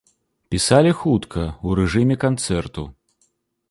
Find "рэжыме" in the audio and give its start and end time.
1.83-2.21